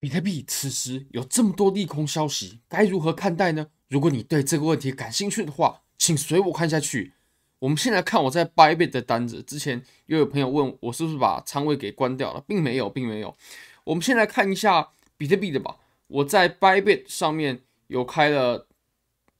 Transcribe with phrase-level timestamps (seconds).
[0.00, 3.66] 比特币此时有这么多利空消息，该如何看待呢？
[3.88, 7.12] 如果你对这个问题感兴趣的话，请随我看下去。
[7.58, 9.42] 我们先来看我在 Bybit 的单子。
[9.42, 13.36] 之前又有朋友问我是不是把仓位给关掉了，并没有，并没有。
[13.84, 15.76] 我们先来看一下比特币的吧。
[16.06, 18.66] 我在 Bybit 上面有开了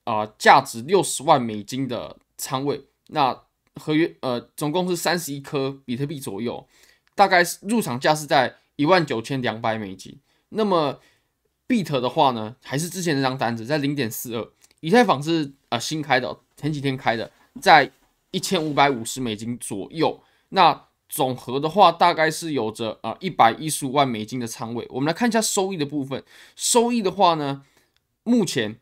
[0.05, 2.85] 啊、价值六十万美金的仓位。
[3.07, 3.45] 那
[3.77, 6.69] 合约呃，总共是三十一颗比特币左右，
[7.15, 10.21] 大概入场价是在一万九千两百美金。
[10.51, 11.01] 那么
[11.67, 14.49] ，Bit 的话呢，还是之前那张单子在零点四二，
[14.81, 17.91] 以太坊是啊、呃、新开的，前几天开的，在
[18.31, 20.21] 一千五百五十美金左右。
[20.51, 24.87] 那总和的话，大概是有着啊一百一十五万美金的仓位。
[24.91, 26.23] 我们来看一下收益的部分，
[26.55, 27.63] 收益的话呢，
[28.23, 28.77] 目前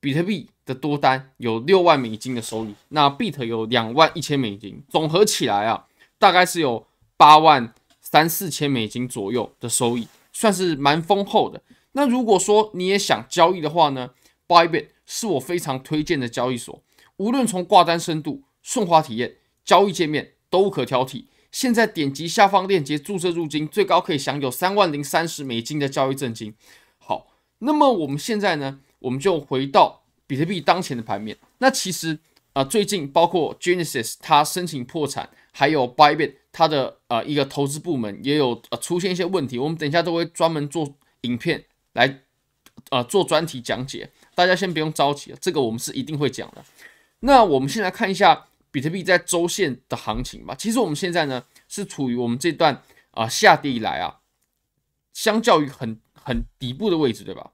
[0.00, 5.86] 比特币的多单有六万美金的收益，那 Bit 有两万一千美金，总合起来啊，
[6.18, 10.06] 大概是有八万三四千美金左右的收益。
[10.38, 11.62] 算是蛮丰厚的。
[11.92, 14.10] 那如果说你也想交易的话呢
[14.46, 16.82] ，Bybit 是我非常推荐的交易所。
[17.16, 21.24] 无论从挂单深度、顺滑体验、交易界面都无可挑剔。
[21.50, 26.54] 现在点击下方链接注册入金，最高可以享有三万零三十美金的交易赠金。
[26.98, 27.28] 好，
[27.60, 31.38] 那么我们现在呢，我们就回到比特币当前的盘面。
[31.60, 32.18] 那其实
[32.52, 36.34] 啊、最近包括 Genesis 它申请破产，还有 Bybit。
[36.56, 40.90] 它的呃一个投资部门也有呃出现一些问题，我们等一下都会专门做
[41.20, 41.62] 影片
[41.92, 42.22] 来
[42.88, 46.64] 呃做专题讲解，大家先不用着急，这个我们是一定会讲的。
[47.20, 50.54] 那我们先来看一下比特币在周线的行情吧。
[50.54, 54.20] 其实我们现在呢是处于我们这段啊、下跌以来啊，
[55.12, 57.52] 相较于很很底部的位置，对吧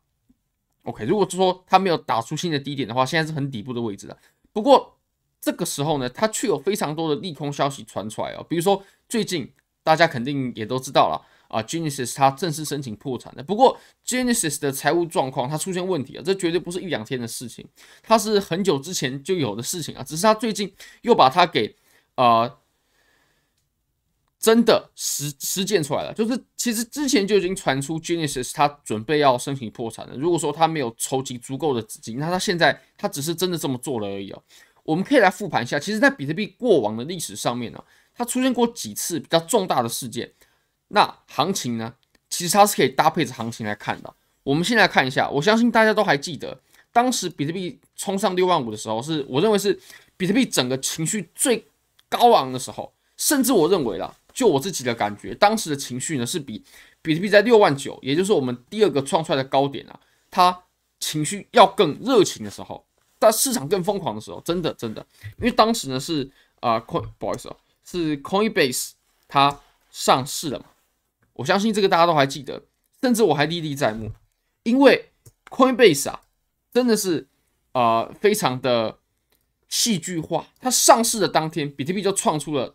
[0.84, 4.16] ？OK，如果说它没有打出新的低点的话，现在是很底部的位置的。
[4.52, 4.96] 不过
[5.42, 13.42] 这个时候呢，它却有非常多的利空消息传出来哦，比如说最近大家肯定也都知道了啊，Genesis 它正式申请破产的。
[13.42, 13.76] 不过
[14.06, 17.66] Genesis 的财务状况它出现问题了，这绝对不是一两天的事情，
[18.04, 21.74] 它是很久之前就有的事情啊，只是它最近又把它给
[22.14, 22.58] 啊、呃、
[24.38, 26.14] 真的实实践出来了。
[26.14, 30.14] 就是其实之前就已经传出 Genesis 它准备要申请破产了。
[30.16, 34.40] 如果说它没有筹集足够的资金，那它现在它只是真的这么做了而已哦。
[34.84, 37.82] 我们可以来复盘一下，其实，在比特币过往的历史上面呢、
[38.14, 40.32] 它出现过几次比较重大的事件。
[40.88, 41.94] 那行情呢，
[42.28, 44.14] 其实它是可以搭配着行情来看的。
[44.42, 46.60] 我们先来看一下，我相信大家都还记得，
[46.90, 49.78] 当时比特币冲上六万五的时候，是我认为是
[50.16, 51.64] 比特币整个情绪最
[52.08, 52.92] 高昂的时候。
[53.16, 56.64] 甚至我认为啦，就我自己的感觉，当时的情绪呢，是比
[57.00, 60.64] 比特币在六万九，也就是我们第二个创出来的高点啊，它
[60.98, 62.84] 情绪要更热情的时候。
[63.30, 65.06] 在市场更疯狂的时候，真的真的，
[65.38, 66.28] 因为当时呢是
[66.60, 68.90] 啊、呃、，Coin，不好意思哦，是 Coinbase
[69.28, 69.60] 它
[69.90, 70.64] 上市了嘛，
[71.34, 72.62] 我相信这个大家都还记得，
[73.00, 74.10] 甚至我还历历在目，
[74.64, 75.10] 因为
[75.48, 76.22] Coinbase 啊，
[76.72, 77.28] 真的是
[77.72, 78.98] 啊、呃，非常的
[79.68, 82.74] 戏剧化，它上市的当天，比特币就创出了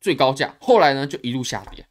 [0.00, 1.86] 最高价，后来呢就一路下跌，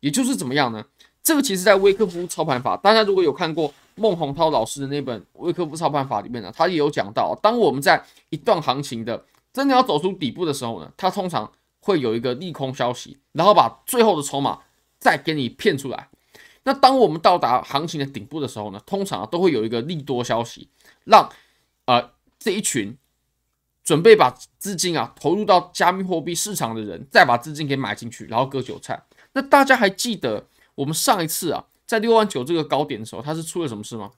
[0.00, 0.86] 也就是怎么样呢？
[1.22, 3.74] 这个其实在威克夫操盘法，大家如果有看过。
[3.98, 11.50] 孟宏涛老师的那本《威克夫操盘法》里面呢，他也有讲到，当我们在一段行情的真的要走出底部的时候呢，它通常
[11.80, 14.60] 会有一个利空消息，然后把最后的筹码
[14.98, 16.08] 再给你骗出来。
[16.64, 20.68] 那当我们到达行情的顶部的时候呢，通常都会有一个利多消息，
[21.04, 21.28] 让
[21.86, 22.96] 呃这一群
[23.82, 29.02] 准备把资金啊投入到加密货币市场的人再把资金给买进去，然后割韭菜。
[29.32, 31.64] 那大家还记得我们上一次啊？
[31.88, 34.12] 在六万九这个高点的时候，它是出了什么事吗？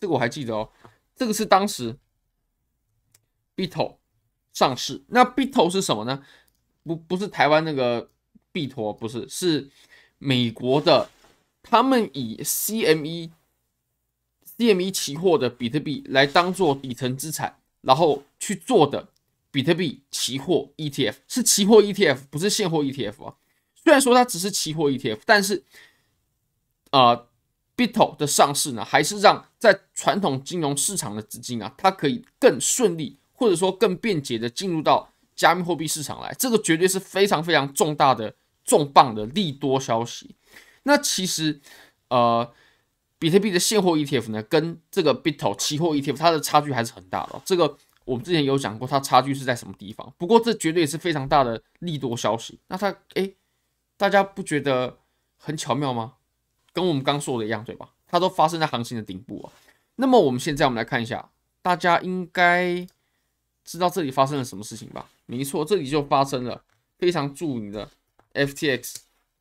[0.00, 0.70] 这个我还记得哦。
[1.14, 1.96] 这个是当时
[3.56, 3.96] BITO
[4.52, 5.04] 上市。
[5.06, 6.24] 那 BITO 是什么呢？
[6.82, 8.10] 不，不是台湾那个
[8.50, 9.70] 币托，不是，是
[10.18, 11.08] 美国的。
[11.62, 13.30] 他们以 CME
[14.56, 19.10] CME 期货的比特币来当做底层资产，然后去做的
[19.52, 23.36] 比特币期货 ETF，是期货 ETF，不是现货 ETF 啊。
[23.88, 25.64] 虽然说它只是期货 ETF，但是，
[26.90, 27.26] 呃
[27.74, 36.36] ，BITO 的上市呢，还是让在传统金融市场的资金啊，它可以更顺利或者说更便捷的进入到加密货币市场来。
[36.38, 40.36] 这个绝对是非常非常重大的重磅的利多消息。
[40.82, 41.58] 那其实，
[42.10, 42.52] 呃，
[43.18, 47.40] 比特币的现货 ETF 呢，跟这个 BITO 期货 ETF 它的差距还是很大的。
[47.42, 47.74] 这个
[48.04, 50.12] 我们之前有讲过，它差距是在什么地方。
[50.18, 52.60] 不过这绝对也是非常大的利多消息。
[52.66, 53.34] 那它，诶。
[53.98, 54.96] 大家不觉得
[55.36, 56.14] 很巧妙吗？
[56.72, 57.90] 跟我们刚说的一样，对吧？
[58.06, 59.52] 它都发生在行情的顶部啊。
[59.96, 61.30] 那么我们现在我们来看一下，
[61.60, 62.86] 大家应该
[63.64, 65.10] 知道这里发生了什么事情吧？
[65.26, 66.62] 没错，这里就发生了
[66.98, 67.90] 非常著名的
[68.32, 68.94] FTX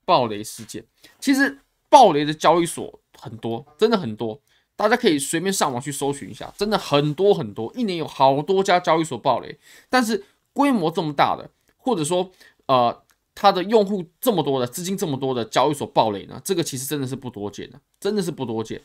[0.03, 0.83] 暴雷事件。
[1.19, 4.41] 其实暴雷的交易所很多，真的很多，
[4.75, 9.59] 大家可以随便上网去搜寻一下，真的很多很多，一年有好多家交易所暴雷。
[9.89, 12.31] 但是规模这么大的，或者说
[12.65, 13.03] 呃，
[13.39, 18.81] 它的用户这么多的，资金这么多的交易所暴雷呢，这个其实真的是不多见的，真的是不多见。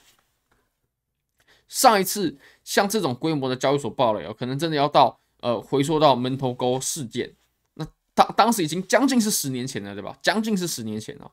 [1.69, 7.34] 上一次像这种规模的交易所暴雷哦，可能真的要到呃回溯到门头沟事件，
[7.76, 10.19] 那当当时已经将近是十年前了，对吧？
[10.20, 11.32] 将近是十年前了。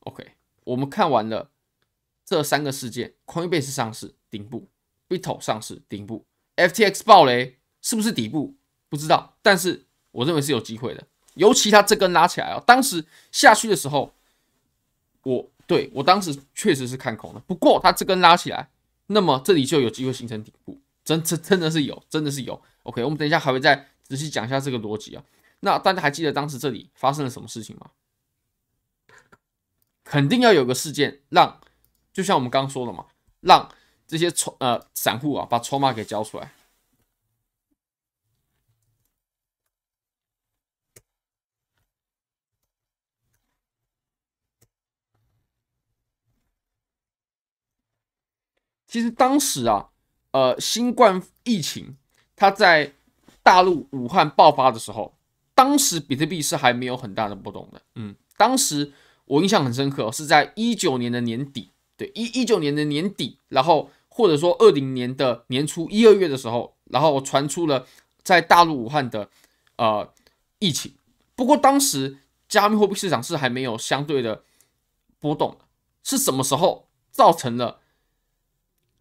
[0.00, 0.32] OK，
[0.64, 1.52] 我们看完了
[2.24, 4.68] 这三个事件：Coinbase 上市顶部
[5.08, 6.26] ，BITO 上市顶部
[6.56, 8.56] ，FTX 暴雷是不是底部？
[8.88, 11.06] 不知道，但是我认为是有机会的。
[11.36, 13.02] 尤其它这根拉起来哦，当时
[13.32, 14.12] 下去的时候，
[15.22, 17.40] 我对我当时确实是看空的。
[17.46, 18.68] 不过它这根拉起来。
[19.08, 22.60] 那么这里就有机会形成顶部，真真真的是有，真的是有。
[22.82, 25.22] OK，我们等一下还会再仔细讲一下这个逻辑啊。
[25.60, 27.86] 那大家还记得当时这里发生了什么事情吗？
[30.02, 31.60] 肯定要有个事件让，
[32.12, 33.06] 就像我们刚刚说的嘛，
[33.42, 33.68] 让
[34.08, 36.50] 这些筹呃散户啊把筹码给交出来。
[48.96, 49.90] 其实当时啊，
[50.30, 51.98] 呃，新冠疫情
[52.34, 52.94] 它在
[53.42, 55.18] 大陆武汉爆发的时候，
[55.54, 57.82] 当时比特币是还没有很大的波动的。
[57.96, 58.94] 嗯，当时
[59.26, 67.86] 我印象很深刻，是在一九年的年底，对，一一九年的年底，然后或者说二零年的年初一二月的时候，然后传出了
[68.22, 69.28] 在大陆武汉的
[69.76, 70.10] 呃
[70.58, 70.94] 疫情。
[71.34, 72.16] 不过当时
[72.48, 74.42] 加密货币市场是还没有相对的
[75.18, 75.66] 波动的，
[76.02, 77.80] 是什么时候造成了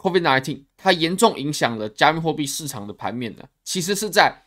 [0.06, 4.44] ？COVID-19 它严重影响了加密货币市场的盘面的，其实是在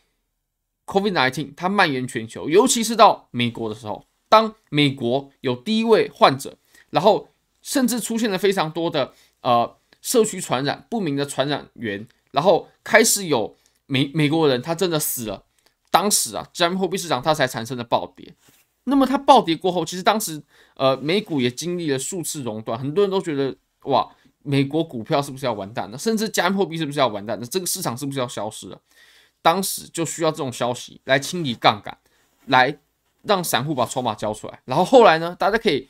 [0.85, 6.55] COVID-19 它蔓延全球，尤其是到美国的时候，当美国有第一位患者，
[6.91, 7.27] 然后
[7.61, 15.43] 甚至出现了非常多的呃社区传染不明的传染源，然后开始有美美国人他真的死了，
[15.91, 18.33] 当时啊加密货币市场它才产生了暴跌。
[18.85, 20.41] 那么它暴跌过后，其实当时
[20.75, 24.15] 呃美股也经历了数次熔断，很多人都觉得哇。
[24.43, 25.97] 美国股票是不是要完蛋了？
[25.97, 27.45] 甚至加密货币是不是要完蛋了？
[27.45, 28.81] 这个市场是不是要消失了？
[29.41, 31.97] 当时就需要这种消息来清理杠杆，
[32.47, 32.77] 来
[33.23, 34.59] 让散户把筹码交出来。
[34.65, 35.35] 然后后来呢？
[35.37, 35.87] 大家可以，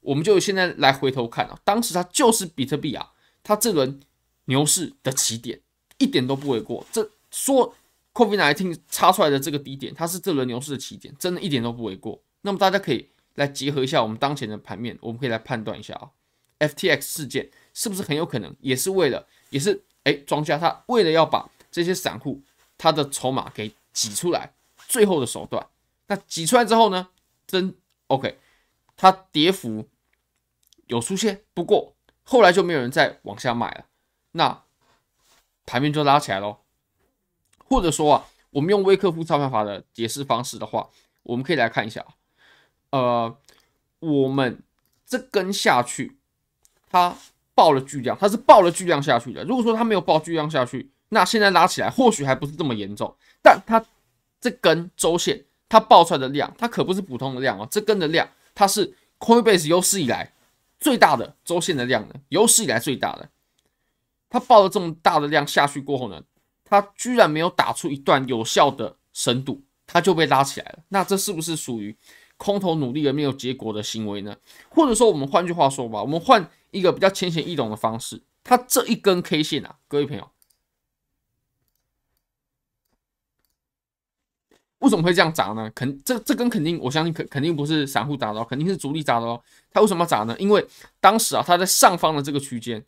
[0.00, 3.12] 我们就现在来回头看啊，当时它就是比特币啊，
[3.42, 4.00] 它这轮
[4.46, 5.60] 牛市的起点，
[5.98, 6.84] 一点都不为过。
[6.90, 7.74] 这说
[8.14, 12.20] COVID-19 插出来的这个低点，它是这轮牛市的起点，真的一点都不为过。
[12.42, 16.10] 那么大家可以来结合一下我们当前的盘面，我们可以来判断一下啊
[16.58, 17.50] ，FTX 事件。
[17.74, 22.42] 是不是很有可能也是为了，也是哎，庄家他为了要把这些散户
[22.76, 24.52] 他的筹码给挤出来，
[24.88, 25.66] 最后的手段。
[26.08, 27.08] 那挤出来之后呢，
[27.46, 27.74] 真
[28.08, 28.38] OK，
[28.96, 29.88] 它跌幅
[30.86, 33.86] 有出现，不过后来就没有人再往下买了，
[34.32, 34.64] 那
[35.64, 36.58] 盘面就拉起来喽。
[37.58, 40.90] 或者说啊，我们用威克夫操盘法的解释方式的话，
[41.22, 42.04] 我们可以来看一下，
[42.90, 43.38] 呃，
[44.00, 44.62] 我们
[45.06, 46.18] 这根下去，
[46.90, 47.16] 它。
[47.54, 49.44] 爆了巨量，它是爆了巨量下去的。
[49.44, 53.14] 如果说它没有爆巨量下去，那现在拉起来或许还不是这么严重。
[53.42, 53.84] 但它
[54.40, 57.68] 这根周线，它爆出来的量，它可不是普通的量哦。
[57.70, 60.32] 这根的量，它是 Coinbase 有史以来
[60.80, 63.28] 最大的周线的量呢，有史以来最大的。
[64.30, 66.22] 它爆了这么大的量下去过后呢，
[66.64, 70.78] 它居然没有打出一段有效的深度，它就被拉起来了。
[70.88, 71.94] 那这是不是属于
[72.38, 74.34] 空头努力而没有结果的行为呢？
[74.70, 76.48] 或者说，我们换句话说吧，我们换。
[76.72, 80.28] 一个比较浅显易懂的方式，它这一根 K 线啊，各位朋友，
[84.78, 85.70] 为什么会这样砸呢？
[85.74, 89.40] 肯这这根肯定，我相信肯肯定不是散户砸的，肯定是主力砸的哦。
[89.70, 90.34] 它为什么要砸呢？
[90.38, 90.66] 因为
[90.98, 92.84] 当时啊，它在上方的这个区间，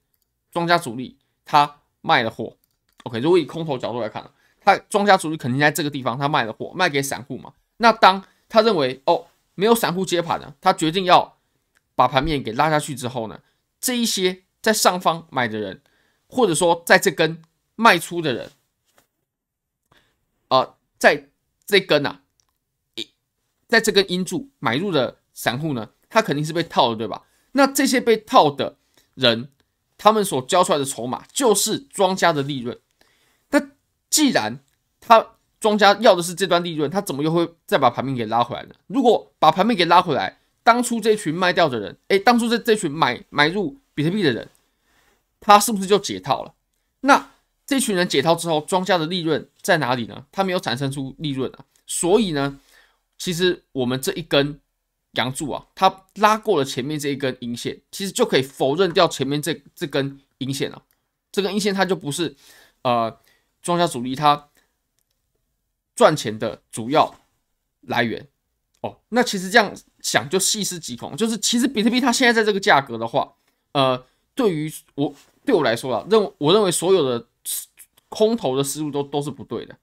[0.50, 2.56] 庄家主力他卖了货。
[3.04, 4.28] OK，如果以空头角度来看，
[4.60, 7.52] 他庄家主力肯定在这个地方，他卖了货，卖给散户嘛。
[7.76, 11.36] 那当他认为哦，没有散户接盘了，他决定要
[11.94, 13.38] 把盘面给拉下去之后呢？
[13.84, 15.82] 这一些在上方买的人，
[16.26, 17.42] 或者说在这根
[17.76, 18.50] 卖出的人，
[20.48, 21.28] 呃，在
[21.66, 22.22] 这根啊，
[23.68, 27.26] 在这根阴柱买入的散户呢，他肯定是被套的，对吧？
[27.52, 28.78] 那这些被套的
[29.12, 29.52] 人，
[29.98, 32.80] 他们所交出来的筹码就是庄家的利润。
[33.50, 33.60] 那
[34.08, 34.64] 既然
[34.98, 38.74] 他庄家要的是这段利润，他怎么又会再把盘面给拉回来呢？
[38.86, 44.48] 如果把盘面给拉回来，当初这群卖掉的人，哎，当初这这群买买入比特币的人，
[45.38, 46.54] 他是不是就解套了？
[47.02, 47.30] 那
[47.64, 50.26] 这群人解套之后，庄家的利润在哪里呢？
[50.32, 52.58] 他没有产生出利润啊，所以呢，
[53.16, 54.58] 其实我们这一根
[55.12, 60.82] 阳柱啊，它拉过了前面这一根阴线，其实就可以否认掉前面这这根阴线了。
[61.30, 62.34] 这根阴线它就不是
[62.82, 63.20] 呃
[63.62, 64.48] 庄家主力它
[65.94, 67.14] 赚钱的主要
[67.82, 68.26] 来源
[68.86, 68.98] 哦。
[69.08, 73.32] 那其实这样想就细思极恐，就是其实比特币它现在在这个价格的话，
[73.72, 75.14] 呃，对于我
[75.44, 77.26] 对我来说啊，认我认为所有的
[78.08, 79.76] 空头的思路都都是不对的。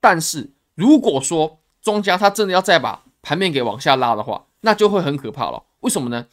[0.00, 5.64] 但是如果说庄家他真的要再把盘面给往下拉的话，那就会很可怕了。
[5.80, 6.26] 为什么呢？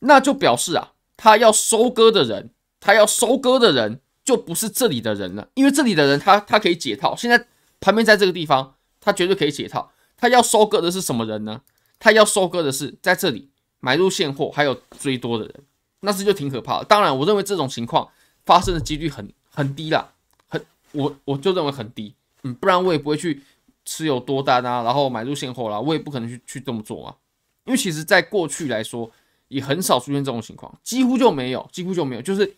[0.00, 7.16] 那就表示啊，他要收割的人，他要收割的人就不是这里的人了，因为这里的人他他可以解套。
[7.16, 7.46] 现在
[7.80, 9.90] 盘面在这个地方，他绝对可以解套。
[10.18, 11.62] 他要收割的是什么人呢？
[11.98, 13.48] 他要收割的是在这里
[13.80, 15.54] 买入现货还有追多的人，
[16.00, 16.84] 那是就挺可怕的。
[16.84, 18.06] 当然，我认为这种情况
[18.44, 20.12] 发生的几率很很低啦，
[20.46, 22.14] 很我我就认为很低。
[22.42, 23.42] 嗯，不然我也不会去。
[23.90, 27.16] 持有多单啊，然后买入现货啦，我也不可能去去这么做啊，
[27.64, 29.10] 因为其实在过去来说，
[29.48, 32.20] 也很少出现这种情况，几乎就没有，几乎就没有。
[32.20, 32.54] 就是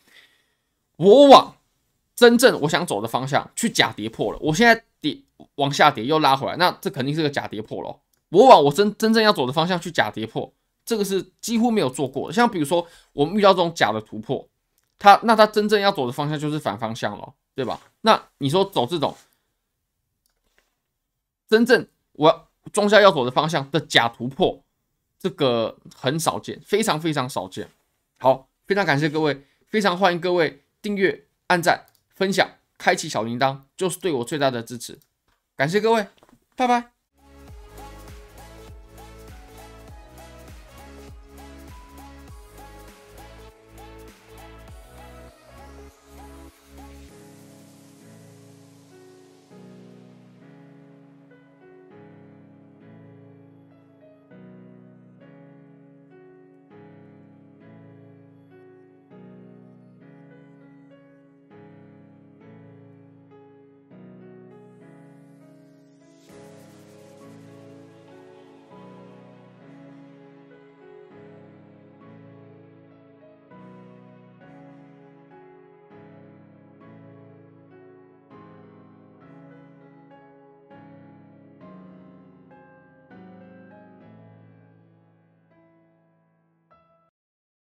[0.97, 1.55] 我往
[2.17, 5.19] 真正我想走的方向去假跌破了，我现在跌
[5.57, 8.03] 往下跌又拉回来，那这肯定是个假跌破咯。
[8.31, 10.53] 我往我真真正要走的方向去假跌破，
[10.85, 12.31] 这个是几乎没有做过。
[12.31, 14.49] 像比如说我们遇到这种假的突破，
[14.99, 17.81] 它那它真正要走的方向就是反方向咯，对吧？
[18.03, 19.17] 那你说走这种。
[21.49, 24.63] 真正我庄家要走的方向的假突破，
[25.19, 27.69] 这个很少见，非常非常少见。
[28.19, 32.49] 好，非常感谢各位，非常欢迎各位订阅、按赞、分享、
[32.81, 34.99] 开启小铃铛，就是对我最大的支持。
[35.55, 36.07] 感谢各位，
[36.57, 37.00] 拜拜。